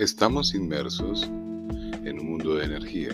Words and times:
Estamos 0.00 0.54
inmersos 0.54 1.24
en 1.24 2.18
un 2.18 2.30
mundo 2.30 2.54
de 2.54 2.64
energía. 2.64 3.10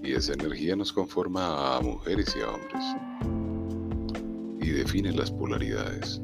Y 0.00 0.12
esa 0.12 0.34
energía 0.34 0.76
nos 0.76 0.92
conforma 0.92 1.78
a 1.78 1.80
mujeres 1.80 2.36
y 2.38 2.42
a 2.42 2.48
hombres. 2.48 2.84
Y 4.60 4.70
define 4.70 5.10
las 5.10 5.32
polaridades. 5.32 6.20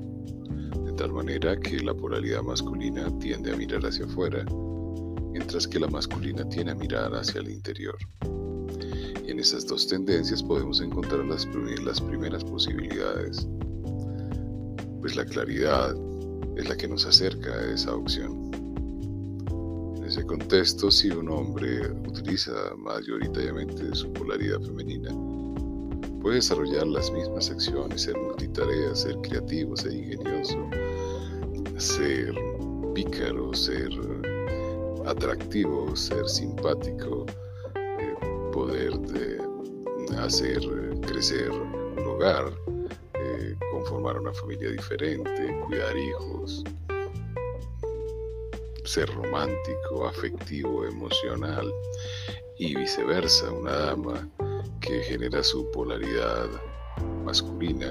De 0.84 0.92
tal 0.92 1.12
manera 1.12 1.58
que 1.58 1.80
la 1.80 1.94
polaridad 1.94 2.42
masculina 2.42 3.10
tiende 3.18 3.52
a 3.52 3.56
mirar 3.56 3.84
hacia 3.84 4.04
afuera 4.04 4.44
mientras 5.32 5.66
que 5.66 5.80
la 5.80 5.88
masculina 5.88 6.48
tiende 6.48 6.70
a 6.70 6.76
mirar 6.76 7.12
hacia 7.12 7.40
el 7.40 7.50
interior. 7.50 7.98
Y 9.26 9.32
en 9.32 9.40
esas 9.40 9.66
dos 9.66 9.88
tendencias 9.88 10.44
podemos 10.44 10.80
encontrar 10.80 11.24
las, 11.24 11.44
las 11.82 12.00
primeras 12.00 12.44
posibilidades, 12.44 13.48
pues 15.00 15.16
la 15.16 15.24
claridad 15.24 15.96
es 16.56 16.68
la 16.68 16.76
que 16.76 16.86
nos 16.86 17.04
acerca 17.04 17.52
a 17.52 17.74
esa 17.74 17.96
opción 17.96 18.48
ese 20.18 20.26
contexto, 20.26 20.90
si 20.90 21.10
un 21.10 21.30
hombre 21.30 21.92
utiliza 22.08 22.50
mayoritariamente 22.76 23.94
su 23.94 24.12
polaridad 24.12 24.60
femenina, 24.62 25.10
puede 26.20 26.36
desarrollar 26.36 26.88
las 26.88 27.08
mismas 27.12 27.48
acciones, 27.48 28.02
ser 28.02 28.18
multitarea, 28.18 28.96
ser 28.96 29.16
creativo, 29.18 29.76
ser 29.76 29.92
ingenioso, 29.92 30.58
ser 31.76 32.34
pícaro, 32.94 33.54
ser 33.54 33.90
atractivo, 35.06 35.94
ser 35.94 36.28
simpático, 36.28 37.24
eh, 37.76 38.16
poder 38.52 38.92
hacer 40.18 40.58
crecer 41.02 41.48
un 41.48 42.04
hogar, 42.04 42.52
eh, 43.14 43.54
conformar 43.70 44.18
una 44.18 44.32
familia 44.32 44.70
diferente, 44.72 45.60
cuidar 45.68 45.96
hijos, 45.96 46.64
ser 48.88 49.08
romántico, 49.14 50.08
afectivo, 50.08 50.86
emocional 50.86 51.70
y 52.58 52.74
viceversa, 52.74 53.52
una 53.52 53.72
dama 53.72 54.28
que 54.80 55.02
genera 55.02 55.42
su 55.42 55.70
polaridad 55.72 56.48
masculina 57.24 57.90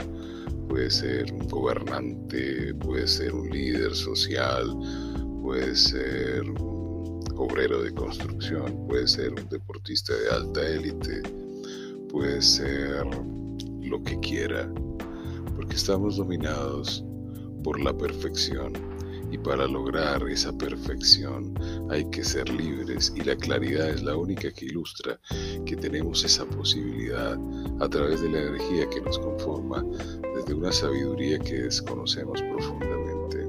puede 0.68 0.90
ser 0.90 1.32
un 1.32 1.48
gobernante, 1.48 2.74
puede 2.76 3.08
ser 3.08 3.34
un 3.34 3.50
líder 3.50 3.96
social, 3.96 4.76
puede 5.42 5.76
ser 5.76 6.42
un 6.50 7.24
obrero 7.38 7.84
de 7.84 7.94
construcción, 7.94 8.88
puede 8.88 9.08
ser 9.08 9.30
un 9.32 9.48
deportista 9.50 10.14
de 10.14 10.30
alta 10.30 10.68
élite, 10.68 11.22
puede 12.10 12.42
ser 12.42 13.06
lo 13.82 14.04
que 14.04 14.20
quiera, 14.20 14.70
porque 15.56 15.76
estamos 15.76 16.18
dominados 16.18 17.04
por 17.64 17.80
la 17.80 17.96
perfección 17.96 18.74
y 19.32 19.38
para 19.38 19.68
lograr 19.68 20.24
esa 20.30 20.56
perfección 20.58 21.54
hay 21.90 22.10
que 22.10 22.24
ser 22.24 22.50
libres 22.50 23.14
y 23.16 23.22
la 23.22 23.36
claridad 23.36 23.90
es 23.90 24.04
la 24.04 24.16
única 24.16 24.52
que 24.52 24.66
ilustra 24.66 25.20
que 25.66 25.76
tenemos 25.76 26.24
esa 26.24 26.46
posibilidad 26.46 27.38
a 27.80 27.90
través 27.90 28.22
de 28.22 28.30
la 28.30 28.42
energía 28.42 28.90
que 28.90 29.02
nos 29.02 29.20
conforma 29.20 29.84
desde 30.36 30.54
una 30.54 30.72
sabiduría 30.72 31.40
que 31.40 31.64
desconocemos 31.64 32.42
profundamente. 32.42 33.48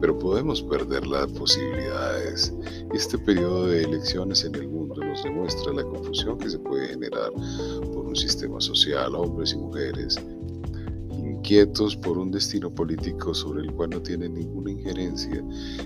Pero 0.00 0.18
podemos 0.18 0.60
perder 0.62 1.06
las 1.06 1.30
posibilidades 1.32 2.52
y 2.92 2.96
este 2.96 3.18
periodo 3.18 3.68
de 3.68 3.84
elecciones 3.84 4.44
en 4.44 4.54
el 4.56 4.68
mundo 4.68 4.96
nos 4.96 5.22
demuestra 5.22 5.72
la 5.72 5.84
confusión 5.84 6.38
que 6.38 6.50
se 6.50 6.58
puede 6.58 6.88
generar 6.88 7.32
por 7.92 8.04
un 8.04 8.16
sistema 8.16 8.60
social, 8.60 9.14
hombres 9.14 9.52
y 9.52 9.56
mujeres, 9.56 10.18
inquietos 11.44 11.94
por 11.94 12.16
un 12.16 12.30
destino 12.30 12.74
político 12.74 13.34
sobre 13.34 13.64
el 13.64 13.72
cual 13.74 13.90
no 13.90 14.00
tienen 14.00 14.32
ninguna 14.32 14.70
injerencia 14.70 15.44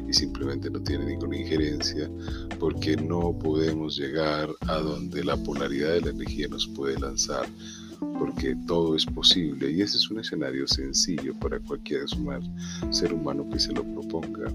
y 0.08 0.12
simplemente 0.12 0.70
no 0.70 0.80
tienen 0.80 1.08
ninguna 1.08 1.36
injerencia 1.36 2.08
porque 2.60 2.94
no 2.94 3.36
podemos 3.36 3.96
llegar 3.96 4.50
a 4.68 4.78
donde 4.78 5.24
la 5.24 5.36
polaridad 5.36 5.94
de 5.94 6.00
la 6.02 6.10
energía 6.10 6.46
nos 6.46 6.68
puede 6.68 6.96
lanzar 7.00 7.48
porque 8.20 8.54
todo 8.68 8.94
es 8.94 9.04
posible 9.04 9.72
y 9.72 9.82
ese 9.82 9.96
es 9.96 10.08
un 10.08 10.20
escenario 10.20 10.64
sencillo 10.68 11.34
para 11.40 11.58
cualquier 11.58 12.04
ser 12.90 13.12
humano 13.12 13.44
que 13.50 13.58
se 13.58 13.72
lo 13.72 13.82
proponga. 13.82 14.54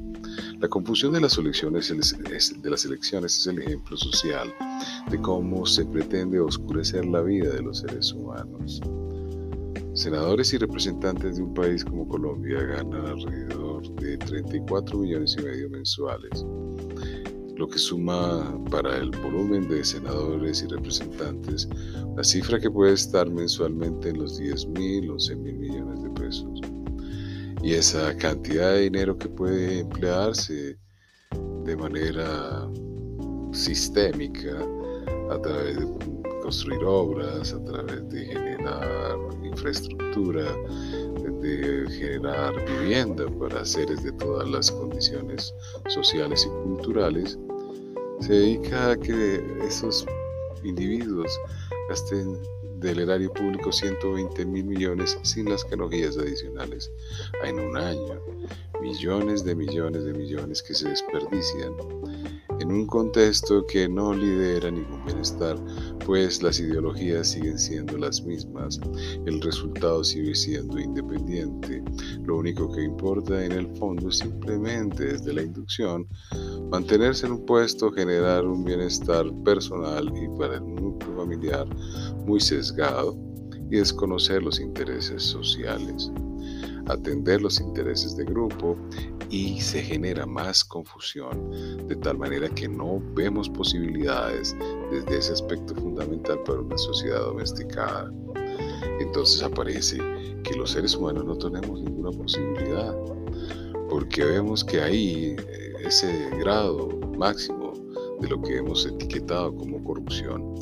La 0.61 0.69
confusión 0.69 1.11
de 1.11 1.19
las 1.19 1.37
elecciones, 1.37 1.89
de 1.89 2.69
las 2.69 2.85
elecciones 2.85 3.37
es 3.39 3.47
el 3.47 3.59
ejemplo 3.59 3.97
social 3.97 4.53
de 5.11 5.19
cómo 5.19 5.65
se 5.65 5.83
pretende 5.83 6.39
oscurecer 6.39 7.03
la 7.05 7.19
vida 7.19 7.49
de 7.49 7.61
los 7.61 7.79
seres 7.79 8.13
humanos. 8.13 8.81
Senadores 9.93 10.51
y 10.53 10.57
representantes 10.57 11.37
de 11.37 11.43
un 11.43 11.53
país 11.53 11.85
como 11.85 12.07
Colombia 12.07 12.59
ganan 12.61 13.05
alrededor 13.05 13.87
de 13.95 14.17
34 14.17 14.97
millones 14.97 15.35
y 15.37 15.43
medio 15.43 15.69
mensuales, 15.69 16.43
lo 17.55 17.67
que 17.67 17.77
suma 17.77 18.59
para 18.71 18.97
el 18.97 19.11
volumen 19.11 19.67
de 19.67 19.83
senadores 19.83 20.63
y 20.63 20.67
representantes 20.67 21.69
la 22.15 22.23
cifra 22.23 22.59
que 22.59 22.71
puede 22.71 22.93
estar 22.93 23.29
mensualmente 23.29 24.09
en 24.09 24.19
los 24.19 24.37
10 24.37 24.67
mil, 24.69 25.11
11 25.11 25.35
mil 25.35 25.55
millones 25.55 26.01
de 26.01 26.09
pesos. 26.09 26.59
Y 27.61 27.73
esa 27.73 28.15
cantidad 28.17 28.73
de 28.73 28.81
dinero 28.81 29.17
que 29.17 29.29
puede 29.29 29.79
emplearse 29.79 30.77
de 31.65 31.77
manera 31.77 32.67
sistémica 33.51 34.57
a 35.29 35.39
través 35.39 35.77
de 35.77 35.85
construir 36.43 36.83
obras, 36.83 37.53
a 37.53 37.63
través 37.63 38.09
de 38.09 38.25
generar 38.25 39.17
infraestructura, 39.43 40.43
de 41.41 41.85
generar 41.89 42.53
vivienda 42.65 43.25
para 43.39 43.63
seres 43.63 44.03
de 44.03 44.11
todas 44.13 44.49
las 44.49 44.69
condiciones 44.69 45.53
sociales 45.87 46.45
y 46.45 46.49
culturales, 46.63 47.39
se 48.19 48.33
dedica 48.33 48.91
a 48.91 48.97
que 48.97 49.41
esos 49.65 50.05
individuos 50.63 51.31
gasten 51.89 52.37
del 52.83 52.99
erario 52.99 53.31
público 53.33 53.71
120 53.71 54.45
mil 54.45 54.65
millones 54.65 55.17
sin 55.23 55.49
las 55.49 55.67
tecnologías 55.67 56.17
adicionales 56.17 56.91
en 57.43 57.59
un 57.59 57.77
año. 57.77 58.19
Millones 58.81 59.43
de 59.43 59.55
millones 59.55 60.03
de 60.03 60.13
millones 60.13 60.61
que 60.61 60.73
se 60.73 60.89
desperdician 60.89 61.73
en 62.59 62.71
un 62.71 62.85
contexto 62.85 63.65
que 63.65 63.89
no 63.89 64.13
lidera 64.13 64.69
ningún 64.71 65.03
bienestar, 65.05 65.57
pues 66.05 66.41
las 66.43 66.59
ideologías 66.59 67.29
siguen 67.31 67.57
siendo 67.57 67.97
las 67.97 68.21
mismas, 68.21 68.79
el 69.25 69.41
resultado 69.41 70.03
sigue 70.03 70.35
siendo 70.35 70.79
independiente. 70.79 71.83
Lo 72.23 72.37
único 72.37 72.71
que 72.71 72.83
importa 72.83 73.43
en 73.43 73.53
el 73.53 73.67
fondo 73.77 74.09
es 74.09 74.19
simplemente 74.19 75.05
desde 75.05 75.33
la 75.33 75.41
inducción 75.41 76.07
mantenerse 76.71 77.25
en 77.25 77.33
un 77.33 77.45
puesto, 77.45 77.91
generar 77.91 78.45
un 78.45 78.63
bienestar 78.63 79.25
personal 79.43 80.11
y 80.15 80.27
para 80.37 80.55
el 80.55 80.63
núcleo 80.93 81.17
familiar 81.17 81.67
muy 82.25 82.39
sesgado 82.39 83.17
y 83.69 83.77
desconocer 83.77 84.41
los 84.43 84.59
intereses 84.59 85.23
sociales 85.23 86.11
atender 86.87 87.41
los 87.41 87.59
intereses 87.59 88.15
de 88.15 88.25
grupo 88.25 88.75
y 89.29 89.59
se 89.61 89.81
genera 89.81 90.25
más 90.25 90.63
confusión, 90.63 91.87
de 91.87 91.95
tal 91.95 92.17
manera 92.17 92.49
que 92.49 92.67
no 92.67 93.01
vemos 93.15 93.49
posibilidades 93.49 94.55
desde 94.91 95.17
ese 95.17 95.33
aspecto 95.33 95.73
fundamental 95.75 96.39
para 96.43 96.59
una 96.59 96.77
sociedad 96.77 97.21
domesticada. 97.21 98.11
Entonces 98.99 99.41
aparece 99.41 99.97
que 100.43 100.55
los 100.55 100.71
seres 100.71 100.95
humanos 100.95 101.25
no 101.25 101.37
tenemos 101.37 101.81
ninguna 101.81 102.11
posibilidad, 102.11 102.95
porque 103.89 104.23
vemos 104.25 104.63
que 104.63 104.81
ahí 104.81 105.35
eh, 105.37 105.73
ese 105.85 106.29
grado 106.39 106.89
máximo 107.17 107.73
de 108.19 108.27
lo 108.29 108.41
que 108.41 108.57
hemos 108.57 108.85
etiquetado 108.85 109.55
como 109.55 109.83
corrupción 109.83 110.55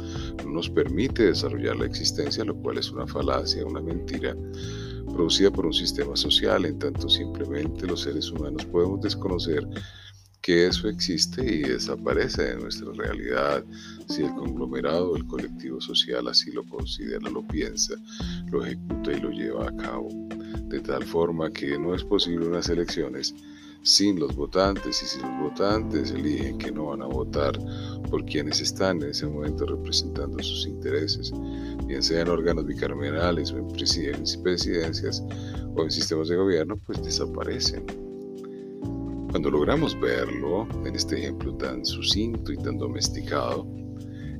no 0.43 0.51
nos 0.51 0.69
permite 0.69 1.25
desarrollar 1.25 1.77
la 1.77 1.85
existencia, 1.85 2.43
lo 2.43 2.55
cual 2.55 2.77
es 2.77 2.91
una 2.91 3.07
falacia, 3.07 3.65
una 3.65 3.81
mentira, 3.81 4.35
producida 5.13 5.51
por 5.51 5.65
un 5.65 5.73
sistema 5.73 6.15
social, 6.15 6.65
en 6.65 6.79
tanto 6.79 7.09
simplemente 7.09 7.85
los 7.85 8.01
seres 8.01 8.31
humanos 8.31 8.65
podemos 8.65 9.01
desconocer 9.01 9.67
que 10.41 10.67
eso 10.67 10.89
existe 10.89 11.43
y 11.43 11.61
desaparece 11.61 12.43
de 12.43 12.55
nuestra 12.55 12.91
realidad 12.93 13.63
si 14.07 14.23
el 14.23 14.33
conglomerado 14.33 15.15
el 15.15 15.25
colectivo 15.27 15.79
social 15.79 16.27
así 16.27 16.51
lo 16.51 16.63
considera, 16.63 17.29
lo 17.29 17.47
piensa, 17.47 17.93
lo 18.51 18.65
ejecuta 18.65 19.13
y 19.13 19.19
lo 19.19 19.29
lleva 19.29 19.69
a 19.69 19.75
cabo. 19.75 20.09
De 20.67 20.79
tal 20.79 21.03
forma 21.03 21.51
que 21.51 21.77
no 21.77 21.93
es 21.93 22.03
posible 22.03 22.47
unas 22.47 22.69
elecciones 22.69 23.35
sin 23.83 24.19
los 24.19 24.35
votantes 24.35 25.01
y 25.01 25.05
si 25.05 25.19
los 25.21 25.39
votantes 25.39 26.11
eligen 26.11 26.57
que 26.57 26.71
no 26.71 26.87
van 26.87 27.01
a 27.01 27.07
votar 27.07 27.57
por 28.09 28.25
quienes 28.25 28.61
están 28.61 29.01
en 29.01 29.09
ese 29.09 29.25
momento 29.25 29.65
representando 29.65 30.41
sus 30.43 30.67
intereses, 30.67 31.31
bien 31.87 32.03
sean 32.03 32.29
órganos 32.29 32.65
bicamerales 32.65 33.51
o 33.51 33.57
en 33.57 33.67
presidencias 33.69 35.23
o 35.75 35.83
en 35.83 35.91
sistemas 35.91 36.27
de 36.27 36.35
gobierno, 36.35 36.77
pues 36.77 37.01
desaparecen. 37.03 37.85
Cuando 39.31 39.49
logramos 39.49 39.99
verlo, 39.99 40.67
en 40.85 40.95
este 40.95 41.17
ejemplo 41.17 41.55
tan 41.55 41.85
sucinto 41.85 42.51
y 42.51 42.57
tan 42.57 42.77
domesticado, 42.77 43.65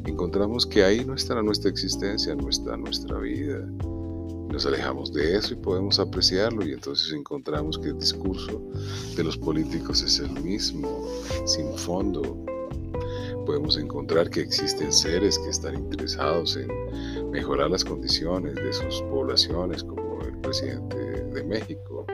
encontramos 0.06 0.66
que 0.66 0.84
ahí 0.84 1.06
no 1.06 1.16
está 1.16 1.42
nuestra 1.42 1.72
existencia, 1.72 2.36
no 2.36 2.50
está 2.50 2.76
nuestra 2.76 3.18
vida, 3.20 3.66
Nos 4.52 4.66
alejamos 4.66 5.14
de 5.14 5.38
eso 5.38 5.54
y 5.54 5.58
podemos 5.58 5.98
apreciarlo 5.98 6.66
y 6.66 6.74
entonces 6.74 7.14
encontramos 7.14 7.80
que 7.80 7.90
el 7.90 7.98
discurso 7.98 8.62
de 9.16 9.24
los 9.24 9.38
políticos 9.38 10.04
es 10.04 10.20
el 10.20 10.32
mismo, 10.42 11.08
sin 11.46 11.74
fondo. 11.78 12.22
Podemos 13.46 13.78
encontrar 13.78 14.30
que 14.30 14.42
existen 14.42 14.92
seres 14.92 15.40
que 15.40 15.50
están 15.50 15.76
interesados 15.76 16.58
en 16.58 16.70
mejorar 17.32 17.72
las 17.72 17.86
condiciones 17.86 18.56
de 18.56 18.74
sus 18.74 19.02
poblaciones, 19.04 19.86
como 19.86 20.22
el 20.22 20.38
presidente 20.42 20.98
de 20.98 21.44
México. 21.44 22.06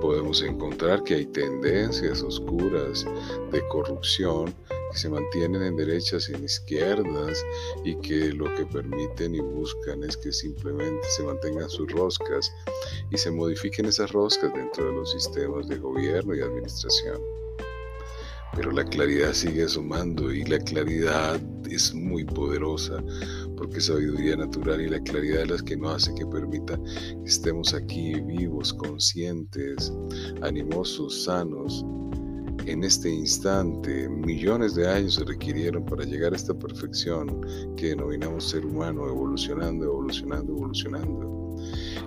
Podemos 0.00 0.42
encontrar 0.42 1.02
que 1.02 1.14
hay 1.14 1.26
tendencias 1.26 2.22
oscuras 2.22 3.04
de 3.50 3.68
corrupción 3.68 4.54
que 4.94 5.00
se 5.00 5.10
mantienen 5.10 5.62
en 5.62 5.76
derechas 5.76 6.28
y 6.28 6.34
en 6.34 6.44
izquierdas 6.44 7.44
y 7.84 7.96
que 7.96 8.32
lo 8.32 8.44
que 8.54 8.64
permiten 8.64 9.34
y 9.34 9.40
buscan 9.40 10.04
es 10.04 10.16
que 10.16 10.32
simplemente 10.32 11.06
se 11.16 11.24
mantengan 11.24 11.68
sus 11.68 11.90
roscas 11.90 12.52
y 13.10 13.18
se 13.18 13.30
modifiquen 13.30 13.86
esas 13.86 14.12
roscas 14.12 14.52
dentro 14.54 14.86
de 14.86 14.92
los 14.92 15.10
sistemas 15.10 15.66
de 15.68 15.78
gobierno 15.78 16.34
y 16.34 16.40
administración. 16.40 17.20
Pero 18.54 18.70
la 18.70 18.84
claridad 18.84 19.32
sigue 19.32 19.66
sumando 19.66 20.32
y 20.32 20.44
la 20.44 20.60
claridad 20.60 21.40
es 21.68 21.92
muy 21.92 22.24
poderosa 22.24 23.02
porque 23.56 23.78
es 23.78 23.86
sabiduría 23.86 24.36
natural 24.36 24.80
y 24.80 24.88
la 24.88 25.00
claridad 25.00 25.40
de 25.40 25.46
las 25.46 25.62
que 25.64 25.76
no 25.76 25.90
hace 25.90 26.14
que 26.14 26.24
permita 26.24 26.76
que 26.76 27.24
estemos 27.24 27.74
aquí 27.74 28.14
vivos, 28.20 28.72
conscientes, 28.72 29.92
animosos, 30.42 31.24
sanos. 31.24 31.84
En 32.66 32.82
este 32.82 33.10
instante, 33.10 34.08
millones 34.08 34.74
de 34.74 34.88
años 34.88 35.16
se 35.16 35.24
requirieron 35.24 35.84
para 35.84 36.04
llegar 36.04 36.32
a 36.32 36.36
esta 36.36 36.54
perfección 36.54 37.42
que 37.76 37.88
denominamos 37.88 38.48
ser 38.48 38.64
humano, 38.64 39.06
evolucionando, 39.06 39.84
evolucionando, 39.84 40.52
evolucionando. 40.52 41.56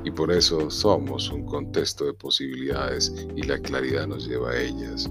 Y 0.04 0.10
por 0.10 0.32
eso 0.32 0.70
somos 0.72 1.32
un 1.32 1.46
contexto 1.46 2.06
de 2.06 2.14
posibilidades 2.14 3.14
y 3.36 3.44
la 3.44 3.60
claridad 3.60 4.08
nos 4.08 4.28
lleva 4.28 4.50
a 4.50 4.60
ellas. 4.60 5.08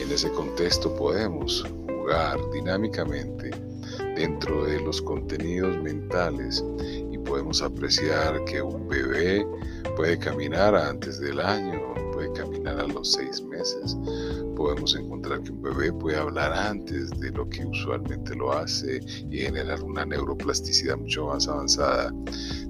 En 0.00 0.10
ese 0.10 0.30
contexto 0.32 0.92
podemos 0.96 1.64
jugar 1.86 2.40
dinámicamente 2.52 3.52
dentro 4.16 4.64
de 4.64 4.80
los 4.80 5.00
contenidos 5.00 5.80
mentales 5.80 6.64
y 7.10 7.18
podemos 7.18 7.62
apreciar 7.62 8.44
que 8.46 8.60
un 8.60 8.88
bebé 8.88 9.46
puede 9.96 10.18
caminar 10.18 10.74
antes 10.74 11.20
del 11.20 11.38
año, 11.38 11.91
puede 12.22 12.32
caminar 12.34 12.78
a 12.78 12.86
los 12.86 13.12
seis 13.12 13.42
meses, 13.42 13.96
podemos 14.56 14.94
encontrar 14.94 15.42
que 15.42 15.50
un 15.50 15.62
bebé 15.62 15.92
puede 15.92 16.16
hablar 16.16 16.52
antes 16.52 17.10
de 17.18 17.30
lo 17.32 17.48
que 17.48 17.64
usualmente 17.64 18.36
lo 18.36 18.52
hace 18.52 19.00
y 19.28 19.38
generar 19.38 19.82
una 19.82 20.04
neuroplasticidad 20.04 20.96
mucho 20.96 21.26
más 21.26 21.48
avanzada 21.48 22.14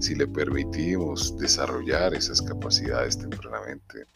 si 0.01 0.15
le 0.15 0.27
permitimos 0.27 1.37
desarrollar 1.37 2.15
esas 2.15 2.41
capacidades 2.41 3.19
tempranamente. 3.19 4.07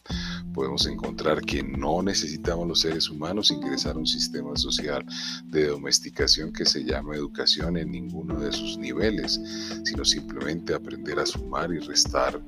Podemos 0.54 0.86
encontrar 0.86 1.42
que 1.42 1.62
no 1.62 2.02
necesitamos 2.02 2.66
los 2.66 2.80
seres 2.80 3.10
humanos 3.10 3.50
ingresar 3.50 3.96
a 3.96 3.98
un 3.98 4.06
sistema 4.06 4.56
social 4.56 5.04
de 5.44 5.66
domesticación 5.66 6.50
que 6.50 6.64
se 6.64 6.82
llama 6.82 7.14
educación 7.14 7.76
en 7.76 7.90
ninguno 7.90 8.40
de 8.40 8.52
sus 8.52 8.78
niveles, 8.78 9.38
sino 9.84 10.02
simplemente 10.04 10.72
aprender 10.72 11.18
a 11.18 11.26
sumar 11.26 11.70
y 11.72 11.78
restar 11.80 12.40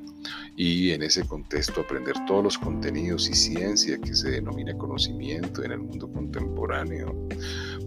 y 0.57 0.91
en 0.91 1.03
ese 1.03 1.25
contexto 1.25 1.81
aprender 1.81 2.15
todos 2.27 2.43
los 2.43 2.59
contenidos 2.59 3.29
y 3.29 3.35
ciencia 3.35 3.99
que 3.99 4.15
se 4.15 4.31
denomina 4.31 4.77
conocimiento 4.77 5.63
en 5.63 5.73
el 5.73 5.79
mundo 5.79 6.11
contemporáneo. 6.13 7.29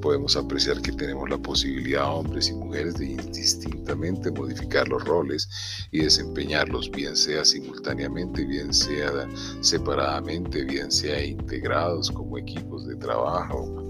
Podemos 0.02 0.36
apreciar 0.36 0.82
que 0.82 0.92
tenemos 0.92 1.30
la 1.30 1.38
posibilidad, 1.38 2.14
hombres 2.14 2.50
y 2.50 2.54
mujeres, 2.54 2.96
de 2.96 3.12
indistintamente 3.12 4.32
modificar 4.32 4.88
los 4.88 5.04
roles 5.04 5.50
y 5.92 6.00
desempeñarlos, 6.00 6.90
bien 6.92 7.16
sea 7.16 7.46
simultáneamente, 7.46 8.46
bien 8.46 8.74
sea 8.74 9.28
separadamente, 9.62 10.64
bien 10.64 10.92
sea 10.92 11.24
integrados 11.24 12.10
como 12.10 12.38
equipos 12.38 12.88
de 12.88 12.96
trabajo 12.96 13.81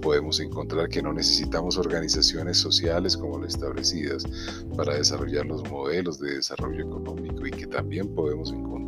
podemos 0.00 0.40
encontrar 0.40 0.88
que 0.88 1.02
no 1.02 1.12
necesitamos 1.12 1.78
organizaciones 1.78 2.58
sociales 2.58 3.16
como 3.16 3.38
las 3.38 3.54
establecidas 3.54 4.24
para 4.76 4.94
desarrollar 4.94 5.46
los 5.46 5.68
modelos 5.70 6.18
de 6.18 6.36
desarrollo 6.36 6.84
económico 6.84 7.46
y 7.46 7.50
que 7.50 7.66
también 7.66 8.14
podemos 8.14 8.50
encontrar 8.50 8.79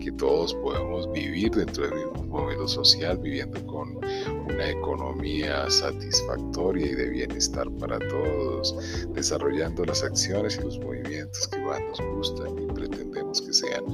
que 0.00 0.12
todos 0.12 0.54
podemos 0.54 1.10
vivir 1.12 1.50
dentro 1.52 1.84
del 1.88 1.94
mismo 1.94 2.24
modelo 2.24 2.66
social, 2.66 3.18
viviendo 3.18 3.64
con 3.66 3.96
una 3.96 4.70
economía 4.70 5.70
satisfactoria 5.70 6.86
y 6.86 6.94
de 6.94 7.08
bienestar 7.08 7.70
para 7.78 7.98
todos, 7.98 8.74
desarrollando 9.14 9.84
las 9.84 10.02
acciones 10.02 10.58
y 10.58 10.64
los 10.64 10.78
movimientos 10.80 11.46
que 11.48 11.58
más 11.60 11.80
nos 11.80 12.00
gustan 12.16 12.58
y 12.58 12.66
pretendemos 12.66 13.40
que 13.40 13.52
sean 13.52 13.84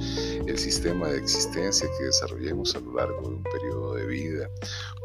el 0.47 0.57
sistema 0.57 1.09
de 1.09 1.19
existencia 1.19 1.87
que 1.97 2.05
desarrollemos 2.05 2.75
a 2.75 2.79
lo 2.79 2.93
largo 2.95 3.21
de 3.21 3.27
un 3.35 3.43
periodo 3.43 3.95
de 3.95 4.07
vida. 4.07 4.49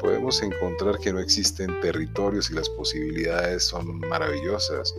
Podemos 0.00 0.42
encontrar 0.42 0.98
que 0.98 1.12
no 1.12 1.20
existen 1.20 1.80
territorios 1.80 2.50
y 2.50 2.54
las 2.54 2.68
posibilidades 2.70 3.64
son 3.64 3.98
maravillosas, 4.00 4.94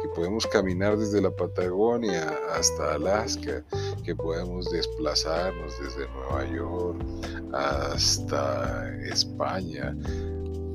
que 0.00 0.08
podemos 0.14 0.46
caminar 0.46 0.96
desde 0.96 1.20
la 1.20 1.30
Patagonia 1.30 2.34
hasta 2.54 2.94
Alaska, 2.94 3.64
que 4.04 4.14
podemos 4.14 4.70
desplazarnos 4.76 5.72
desde 5.80 6.08
Nueva 6.08 6.46
York 6.54 7.04
hasta 7.52 8.94
España, 9.06 9.96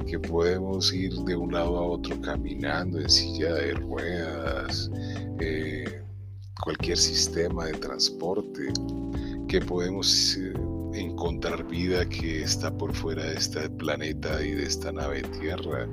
que 0.08 0.20
podemos 0.20 0.94
ir 0.94 1.14
de 1.14 1.36
un 1.36 1.54
lado 1.54 1.78
a 1.78 1.86
otro 1.86 2.20
caminando 2.22 3.00
en 3.00 3.10
silla 3.10 3.54
de 3.54 3.74
ruedas, 3.74 4.90
eh, 5.40 6.04
cualquier 6.64 6.98
sistema 6.98 7.66
de 7.66 7.74
transporte, 7.74 8.74
que 9.48 9.62
podemos 9.62 10.38
eh, 10.38 10.54
encontrar 10.94 11.66
vida 11.68 12.08
que 12.08 12.44
está 12.44 12.76
por 12.76 12.94
fuera 12.94 13.24
de 13.24 13.36
este 13.36 13.70
planeta 13.70 14.44
y 14.44 14.52
de 14.52 14.64
esta 14.64 14.92
nave 14.92 15.22
Tierra, 15.40 15.88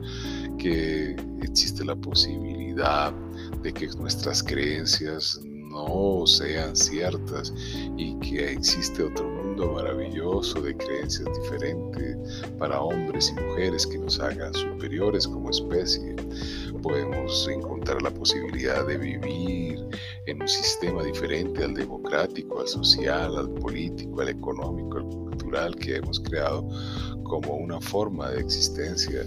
que 0.58 1.16
existe 1.42 1.84
la 1.84 1.96
posibilidad 1.96 3.12
de 3.62 3.72
que 3.72 3.88
nuestras 3.98 4.42
creencias 4.42 5.40
no 5.86 6.26
sean 6.26 6.74
ciertas 6.74 7.52
y 7.96 8.18
que 8.18 8.52
existe 8.52 9.04
otro 9.04 9.28
mundo 9.28 9.72
maravilloso 9.72 10.60
de 10.60 10.76
creencias 10.76 11.28
diferentes 11.40 12.16
para 12.58 12.80
hombres 12.80 13.32
y 13.36 13.40
mujeres 13.40 13.86
que 13.86 13.98
nos 13.98 14.18
hagan 14.18 14.52
superiores 14.54 15.26
como 15.26 15.50
especie. 15.50 16.16
Podemos 16.82 17.48
encontrar 17.48 18.02
la 18.02 18.10
posibilidad 18.10 18.86
de 18.86 18.96
vivir 18.98 19.86
en 20.26 20.42
un 20.42 20.48
sistema 20.48 21.02
diferente 21.02 21.64
al 21.64 21.74
democrático, 21.74 22.60
al 22.60 22.68
social, 22.68 23.36
al 23.36 23.50
político, 23.50 24.20
al 24.20 24.30
económico, 24.30 24.98
al 24.98 25.04
cultural 25.04 25.76
que 25.76 25.96
hemos 25.96 26.20
creado 26.20 26.68
como 27.24 27.54
una 27.56 27.80
forma 27.80 28.30
de 28.30 28.40
existencia 28.40 29.24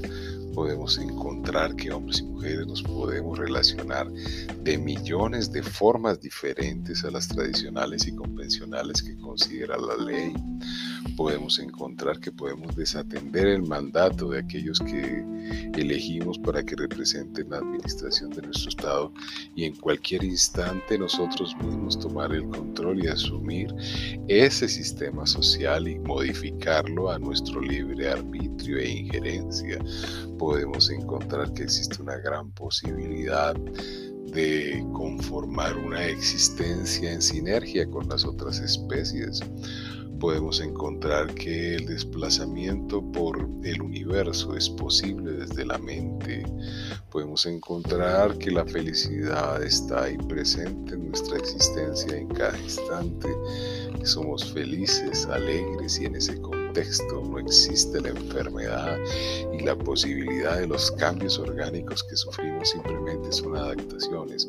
podemos 0.52 0.98
encontrar 0.98 1.76
que 1.76 1.92
hombres 1.92 2.20
y 2.20 2.24
mujeres 2.24 2.68
nos 2.68 2.82
podemos 2.84 3.38
relacionar 3.38 4.12
de 4.64 4.78
millones 4.78 5.52
de 5.52 5.64
formas 5.64 6.20
diferentes 6.22 7.04
a 7.04 7.12
las 7.12 7.28
tradicionales 7.28 8.08
y 8.08 8.16
convencionales 8.16 9.02
que 9.02 9.18
considera 9.18 9.78
la 9.78 9.98
ley. 10.04 10.34
Podemos 11.16 11.60
encontrar 11.60 12.20
que 12.20 12.32
podemos 12.32 12.76
desatender 12.76 13.48
el 13.48 13.64
mandato 13.64 14.30
de 14.30 14.40
aquellos 14.40 14.80
que 14.80 15.24
elegimos 15.76 16.38
para 16.40 16.64
que 16.64 16.76
representen 16.76 17.50
la 17.50 17.58
administración 17.58 18.30
de 18.32 18.44
nuestro 18.44 18.70
Estado 18.70 19.14
y 19.56 19.66
en 19.66 19.76
cualquier 19.76 20.24
instante 20.24 20.98
nosotros 20.98 21.56
mismos 21.58 22.00
tomar 22.00 22.34
el 22.34 22.48
control 22.50 23.04
y 23.04 23.08
asumir 23.08 23.74
ese 24.28 24.68
sistema 24.68 25.26
social 25.26 25.88
y 25.88 26.00
modificarlo 26.00 27.12
a 27.12 27.20
nuestro 27.20 27.62
libre 27.62 28.10
arbitrio 28.10 28.78
e 28.78 28.90
injerencia 28.90 29.80
podemos 30.42 30.90
encontrar 30.90 31.54
que 31.54 31.62
existe 31.62 32.02
una 32.02 32.18
gran 32.18 32.50
posibilidad 32.54 33.54
de 34.34 34.84
conformar 34.92 35.78
una 35.78 36.04
existencia 36.08 37.12
en 37.12 37.22
sinergia 37.22 37.88
con 37.88 38.10
las 38.10 38.26
otras 38.26 38.58
especies. 38.60 39.40
Podemos 40.20 40.60
encontrar 40.60 41.32
que 41.36 41.76
el 41.76 41.86
desplazamiento 41.86 43.04
por 43.12 43.48
el 43.64 43.84
universo 43.84 44.58
es 44.58 44.68
posible 44.68 45.32
desde 45.34 45.64
la 45.64 45.78
mente. 45.78 46.44
Podemos 47.12 47.46
encontrar 47.46 48.36
que 48.40 48.50
la 48.50 48.66
felicidad 48.66 49.62
está 49.62 50.06
ahí 50.06 50.18
presente 50.28 50.96
en 50.96 51.10
nuestra 51.10 51.38
existencia 51.38 52.18
en 52.18 52.28
cada 52.30 52.58
instante, 52.58 53.28
somos 54.06 54.52
felices, 54.52 55.28
alegres 55.28 56.00
y 56.00 56.06
en 56.06 56.16
ese 56.16 56.34
contexto 56.42 56.61
no 56.74 57.40
existe 57.40 58.00
la 58.00 58.10
enfermedad 58.10 58.98
y 59.52 59.64
la 59.64 59.76
posibilidad 59.76 60.58
de 60.58 60.68
los 60.68 60.92
cambios 60.92 61.38
orgánicos 61.38 62.04
que 62.04 62.16
sufrimos 62.16 62.70
simplemente 62.70 63.32
son 63.32 63.58
adaptaciones. 63.58 64.48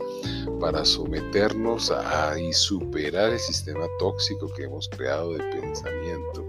Para 0.61 0.85
someternos 0.85 1.91
a 1.91 2.39
y 2.39 2.53
superar 2.53 3.33
el 3.33 3.39
sistema 3.39 3.87
tóxico 3.99 4.53
que 4.53 4.65
hemos 4.65 4.89
creado 4.89 5.33
de 5.33 5.39
pensamiento 5.39 6.45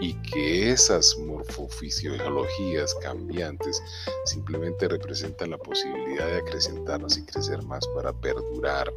y 0.00 0.14
que 0.22 0.70
esas 0.70 1.16
morfofisiologías 1.18 2.94
cambiantes 3.02 3.82
simplemente 4.24 4.88
representan 4.88 5.50
la 5.50 5.58
posibilidad 5.58 6.26
de 6.26 6.36
acrecentarnos 6.38 7.16
y 7.16 7.24
crecer 7.24 7.62
más 7.64 7.86
para 7.94 8.12
perdurar 8.12 8.92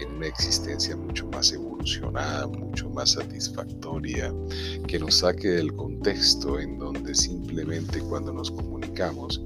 en 0.00 0.16
una 0.16 0.26
existencia 0.26 0.96
mucho 0.96 1.26
más 1.26 1.52
evolucionada, 1.52 2.46
mucho 2.46 2.88
más 2.90 3.12
satisfactoria, 3.12 4.32
que 4.86 4.98
nos 4.98 5.16
saque 5.16 5.48
del 5.48 5.74
contexto 5.74 6.58
en 6.58 6.78
donde 6.78 7.14
simplemente 7.14 8.00
cuando 8.00 8.32
nos 8.32 8.50
comunicamos 8.50 9.40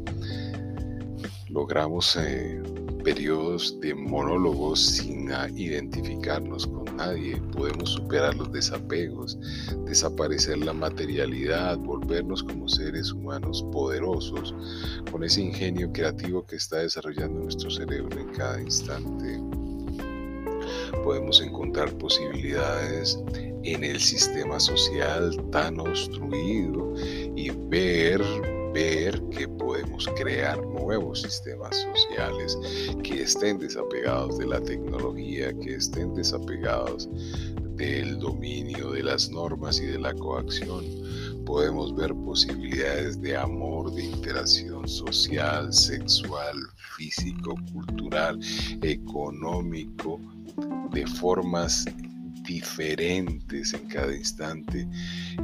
logramos 1.48 2.16
eh, 2.16 2.60
periodos 3.04 3.78
de 3.80 3.94
monólogos 3.94 4.80
sin 4.80 5.30
identificarnos 5.54 6.66
con 6.66 6.96
nadie. 6.96 7.36
Podemos 7.52 7.90
superar 7.90 8.34
los 8.34 8.50
desapegos, 8.50 9.38
desaparecer 9.84 10.58
la 10.58 10.72
materialidad, 10.72 11.76
volvernos 11.78 12.42
como 12.42 12.68
seres 12.68 13.12
humanos 13.12 13.64
poderosos 13.70 14.54
con 15.10 15.22
ese 15.22 15.42
ingenio 15.42 15.92
creativo 15.92 16.46
que 16.46 16.56
está 16.56 16.78
desarrollando 16.78 17.40
nuestro 17.40 17.70
cerebro 17.70 18.18
en 18.18 18.28
cada 18.28 18.60
instante. 18.60 19.38
Podemos 21.04 21.42
encontrar 21.42 21.92
posibilidades 21.98 23.18
en 23.64 23.84
el 23.84 24.00
sistema 24.00 24.58
social 24.58 25.36
tan 25.50 25.78
obstruido 25.78 26.94
y 27.36 27.50
ver 27.68 28.22
ver 28.74 29.22
que 29.30 29.46
podemos 29.46 30.08
crear 30.18 30.60
nuevos 30.66 31.22
sistemas 31.22 31.86
sociales 31.94 32.58
que 33.04 33.22
estén 33.22 33.58
desapegados 33.58 34.36
de 34.38 34.46
la 34.46 34.60
tecnología, 34.60 35.56
que 35.60 35.76
estén 35.76 36.12
desapegados 36.14 37.08
del 37.76 38.18
dominio 38.18 38.90
de 38.90 39.04
las 39.04 39.30
normas 39.30 39.80
y 39.80 39.86
de 39.86 39.98
la 39.98 40.12
coacción. 40.14 40.84
Podemos 41.46 41.94
ver 41.94 42.12
posibilidades 42.14 43.20
de 43.22 43.36
amor, 43.36 43.92
de 43.92 44.06
interacción 44.06 44.88
social, 44.88 45.72
sexual, 45.72 46.56
físico, 46.96 47.54
cultural, 47.72 48.40
económico, 48.82 50.20
de 50.92 51.06
formas 51.06 51.84
diferentes 52.44 53.74
en 53.74 53.88
cada 53.88 54.14
instante. 54.14 54.86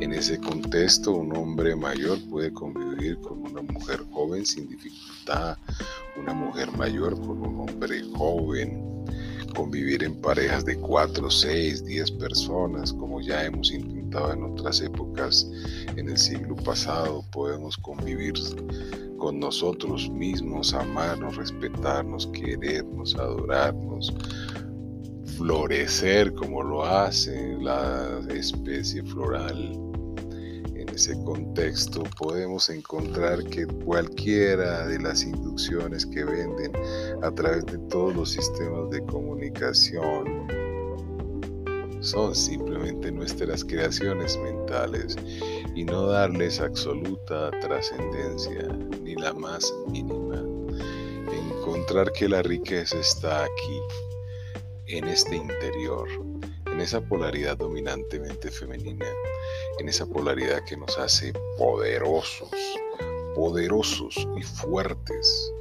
En 0.00 0.12
ese 0.12 0.38
contexto, 0.38 1.12
un 1.12 1.36
hombre 1.36 1.74
mayor 1.74 2.18
puede 2.28 2.52
convivir 2.52 3.18
con 3.20 3.38
una 3.38 3.62
mujer 3.62 4.00
joven 4.12 4.46
sin 4.46 4.68
dificultad, 4.68 5.56
una 6.16 6.32
mujer 6.32 6.70
mayor 6.76 7.18
con 7.20 7.40
un 7.42 7.68
hombre 7.68 8.02
joven, 8.14 8.84
convivir 9.54 10.04
en 10.04 10.20
parejas 10.20 10.64
de 10.64 10.76
4, 10.78 11.30
6, 11.30 11.84
10 11.84 12.10
personas, 12.12 12.92
como 12.92 13.20
ya 13.20 13.44
hemos 13.44 13.72
intentado 13.72 14.32
en 14.32 14.44
otras 14.44 14.80
épocas 14.80 15.46
en 15.96 16.08
el 16.08 16.18
siglo 16.18 16.56
pasado, 16.56 17.24
podemos 17.32 17.76
convivir 17.76 18.34
con 19.18 19.38
nosotros 19.38 20.08
mismos, 20.10 20.72
amarnos, 20.72 21.36
respetarnos, 21.36 22.26
querernos, 22.28 23.14
adorarnos, 23.16 24.12
florecer 25.40 26.34
como 26.34 26.62
lo 26.62 26.84
hace 26.84 27.56
la 27.60 28.20
especie 28.28 29.02
floral. 29.02 29.72
En 30.74 30.86
ese 30.90 31.14
contexto 31.24 32.02
podemos 32.18 32.68
encontrar 32.68 33.42
que 33.44 33.66
cualquiera 33.66 34.86
de 34.86 34.98
las 34.98 35.22
inducciones 35.22 36.04
que 36.04 36.24
venden 36.24 36.72
a 37.22 37.30
través 37.30 37.64
de 37.64 37.78
todos 37.88 38.14
los 38.14 38.32
sistemas 38.32 38.90
de 38.90 39.02
comunicación 39.06 40.46
son 42.00 42.34
simplemente 42.34 43.10
nuestras 43.10 43.64
creaciones 43.64 44.38
mentales 44.42 45.16
y 45.74 45.84
no 45.84 46.06
darles 46.06 46.60
absoluta 46.60 47.50
trascendencia 47.62 48.68
ni 49.02 49.14
la 49.14 49.32
más 49.32 49.72
mínima. 49.90 50.44
Encontrar 51.32 52.12
que 52.12 52.28
la 52.28 52.42
riqueza 52.42 52.98
está 52.98 53.44
aquí 53.44 54.09
en 54.92 55.06
este 55.06 55.36
interior, 55.36 56.08
en 56.66 56.80
esa 56.80 57.00
polaridad 57.00 57.56
dominantemente 57.56 58.50
femenina, 58.50 59.06
en 59.78 59.88
esa 59.88 60.06
polaridad 60.06 60.64
que 60.64 60.76
nos 60.76 60.98
hace 60.98 61.32
poderosos, 61.58 62.50
poderosos 63.34 64.14
y 64.36 64.42
fuertes. 64.42 65.52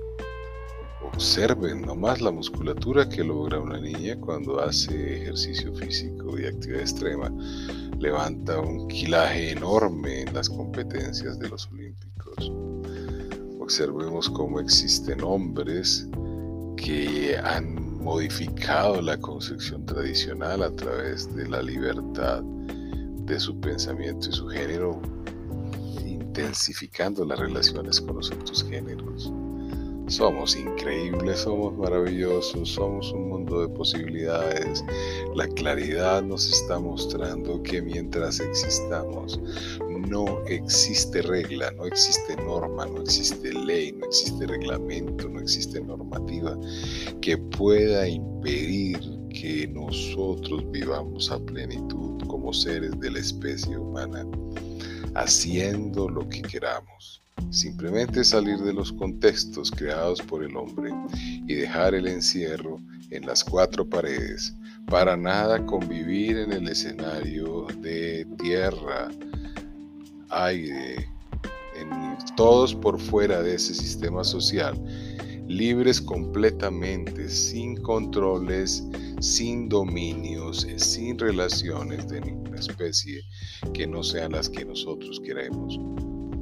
Observen 1.14 1.82
nomás 1.82 2.22
la 2.22 2.32
musculatura 2.32 3.08
que 3.08 3.24
logra 3.24 3.60
una 3.60 3.80
niña 3.80 4.20
cuando 4.20 4.60
hace 4.60 5.22
ejercicio 5.22 5.74
físico 5.74 6.40
y 6.40 6.46
actividad 6.46 6.82
extrema. 6.82 7.32
Levanta 8.00 8.60
un 8.60 8.88
quilaje 8.88 9.52
enorme 9.52 10.22
en 10.22 10.34
las 10.34 10.50
competencias 10.50 11.38
de 11.40 11.50
los 11.50 11.68
olímpicos. 11.68 12.52
Observemos 13.60 14.30
cómo 14.30 14.60
existen 14.60 15.22
hombres 15.22 16.08
que 16.76 17.38
han 17.38 17.69
modificado 18.00 19.02
la 19.02 19.18
concepción 19.18 19.86
tradicional 19.86 20.64
a 20.64 20.76
través 20.76 21.34
de 21.36 21.48
la 21.48 21.62
libertad 21.62 22.42
de 22.44 23.40
su 23.40 23.60
pensamiento 23.60 24.30
y 24.30 24.32
su 24.34 24.48
género, 24.48 25.02
intensificando 26.06 27.26
las 27.26 27.40
relaciones 27.40 28.02
con 28.02 28.16
los 28.18 28.32
otros 28.32 28.64
géneros. 28.64 29.32
Somos 30.08 30.56
increíbles, 30.56 31.42
somos 31.42 31.78
maravillosos, 31.78 32.70
somos 32.70 33.12
un 33.12 33.30
mundo 33.30 33.62
de 33.62 33.70
posibilidades. 33.70 34.84
La 35.36 35.48
claridad 35.48 36.24
nos 36.24 36.48
está 36.52 36.80
mostrando 36.80 37.62
que 37.62 37.80
mientras 37.80 38.40
existamos, 38.40 39.40
no 40.02 40.44
existe 40.46 41.22
regla, 41.22 41.72
no 41.72 41.86
existe 41.86 42.36
norma, 42.38 42.86
no 42.86 43.02
existe 43.02 43.54
ley, 43.54 43.92
no 43.92 44.06
existe 44.06 44.48
reglamento, 44.48 45.30
no 45.30 45.40
existe 45.40 45.82
normativa 45.82 46.58
que 47.22 47.38
pueda 47.38 48.08
impedir 48.08 49.00
que 49.30 49.68
nosotros 49.68 50.70
vivamos 50.72 51.32
a 51.32 51.40
plenitud 51.40 52.22
como 52.28 52.54
seres 52.54 52.92
de 53.00 53.12
la 53.12 53.20
especie 53.20 53.78
humana, 53.78 54.26
haciendo 55.16 56.10
lo 56.10 56.28
que 56.30 56.42
queramos. 56.42 57.22
Simplemente 57.52 58.24
salir 58.24 58.60
de 58.60 58.74
los 58.74 58.92
contextos 58.92 59.72
creados 59.72 60.22
por 60.22 60.44
el 60.44 60.56
hombre 60.56 60.92
y 61.48 61.56
dejar 61.56 61.96
el 61.96 62.08
encierro 62.08 62.80
en 63.12 63.26
las 63.26 63.44
cuatro 63.44 63.88
paredes, 63.88 64.54
para 64.88 65.16
nada 65.16 65.66
convivir 65.66 66.38
en 66.38 66.52
el 66.52 66.68
escenario 66.68 67.68
de 67.82 68.28
tierra, 68.38 69.10
aire, 70.30 71.10
en, 71.76 72.18
todos 72.36 72.76
por 72.76 73.00
fuera 73.00 73.42
de 73.42 73.56
ese 73.56 73.74
sistema 73.74 74.24
social, 74.24 74.80
libres 75.48 76.00
completamente, 76.00 77.28
sin 77.30 77.76
controles, 77.78 78.86
sin 79.20 79.68
dominios, 79.68 80.68
sin 80.78 81.18
relaciones 81.18 82.08
de 82.08 82.22
ninguna 82.22 82.60
especie 82.60 83.22
que 83.74 83.88
no 83.88 84.04
sean 84.04 84.34
las 84.34 84.50
que 84.50 84.64
nosotros 84.66 85.20
queremos. 85.24 85.80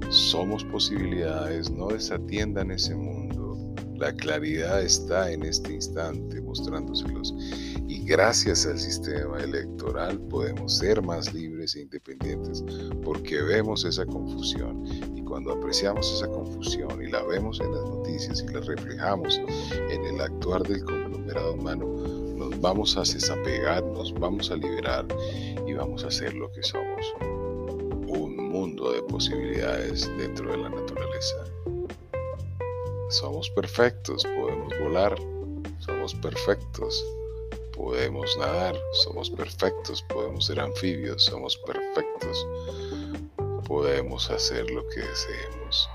Somos 0.10 0.64
posibilidades, 0.66 1.70
no 1.72 1.88
desatiendan 1.88 2.72
ese 2.72 2.96
mundo. 2.96 3.27
La 3.98 4.14
claridad 4.14 4.82
está 4.82 5.32
en 5.32 5.44
este 5.44 5.74
instante 5.74 6.40
mostrándoselos. 6.42 7.34
Y 7.88 8.04
gracias 8.06 8.66
al 8.66 8.78
sistema 8.78 9.40
electoral 9.40 10.20
podemos 10.30 10.78
ser 10.78 11.02
más 11.02 11.34
libres 11.34 11.76
e 11.76 11.82
independientes 11.82 12.64
porque 13.04 13.42
vemos 13.42 13.86
esa 13.86 14.06
confusión. 14.06 14.86
Y 15.16 15.24
cuando 15.24 15.54
apreciamos 15.54 16.12
esa 16.14 16.28
confusión 16.28 17.02
y 17.02 17.10
la 17.10 17.24
vemos 17.24 17.60
en 17.60 17.72
las 17.72 17.84
noticias 17.84 18.44
y 18.48 18.54
la 18.54 18.60
reflejamos 18.60 19.40
en 19.90 20.06
el 20.06 20.22
actuar 20.22 20.64
del 20.64 20.84
conglomerado 20.84 21.54
humano, 21.54 21.86
nos 22.36 22.60
vamos 22.62 22.96
a 22.98 23.02
desapegar, 23.02 23.84
nos 23.84 24.14
vamos 24.14 24.52
a 24.52 24.58
liberar 24.58 25.08
y 25.66 25.74
vamos 25.74 26.04
a 26.04 26.12
ser 26.12 26.34
lo 26.34 26.52
que 26.52 26.62
somos 26.62 27.14
mundo 28.48 28.92
de 28.92 29.04
posibilidades 29.04 30.10
dentro 30.18 30.52
de 30.52 30.58
la 30.58 30.70
naturaleza. 30.70 31.57
Somos 33.10 33.50
perfectos, 33.50 34.24
podemos 34.24 34.74
volar, 34.80 35.18
somos 35.80 36.14
perfectos, 36.16 37.06
podemos 37.76 38.36
nadar, 38.38 38.76
somos 39.04 39.30
perfectos, 39.30 40.04
podemos 40.10 40.46
ser 40.46 40.60
anfibios, 40.60 41.26
somos 41.26 41.58
perfectos, 41.58 42.48
podemos 43.68 44.30
hacer 44.30 44.70
lo 44.72 44.88
que 44.90 45.02
deseemos. 45.02 45.90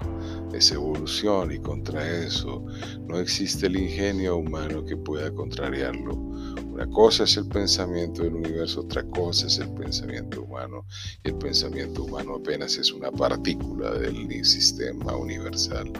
Es 0.52 0.70
evolución 0.70 1.52
y 1.52 1.58
contra 1.58 2.06
eso 2.24 2.64
no 3.06 3.18
existe 3.18 3.66
el 3.66 3.76
ingenio 3.76 4.36
humano 4.36 4.84
que 4.84 4.96
pueda 4.96 5.32
contrariarlo 5.32 6.32
una 6.72 6.86
cosa 6.86 7.24
es 7.24 7.36
el 7.36 7.46
pensamiento 7.48 8.22
del 8.22 8.34
universo, 8.34 8.80
otra 8.80 9.02
cosa 9.04 9.46
es 9.46 9.58
el 9.58 9.68
pensamiento 9.74 10.40
humano. 10.40 10.86
Y 11.22 11.28
el 11.28 11.34
pensamiento 11.36 12.04
humano 12.04 12.36
apenas 12.36 12.78
es 12.78 12.90
una 12.92 13.12
partícula 13.12 13.92
del 13.92 14.44
sistema 14.44 15.14
universal. 15.14 15.92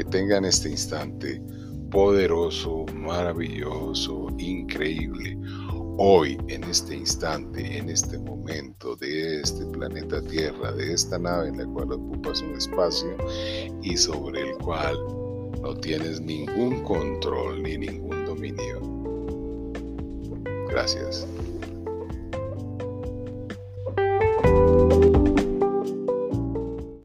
Que 0.00 0.04
tengan 0.04 0.46
este 0.46 0.70
instante 0.70 1.42
poderoso, 1.90 2.86
maravilloso, 2.94 4.28
increíble, 4.38 5.36
hoy, 5.98 6.38
en 6.48 6.64
este 6.64 6.96
instante, 6.96 7.76
en 7.76 7.90
este 7.90 8.16
momento 8.16 8.96
de 8.96 9.42
este 9.42 9.66
planeta 9.66 10.22
Tierra, 10.22 10.72
de 10.72 10.94
esta 10.94 11.18
nave 11.18 11.48
en 11.48 11.58
la 11.58 11.66
cual 11.66 11.92
ocupas 11.92 12.40
un 12.40 12.54
espacio 12.54 13.14
y 13.82 13.94
sobre 13.94 14.52
el 14.52 14.56
cual 14.56 14.96
no 15.60 15.74
tienes 15.74 16.18
ningún 16.22 16.82
control 16.82 17.62
ni 17.62 17.76
ningún 17.76 18.24
dominio. 18.24 18.80
Gracias. 20.70 21.26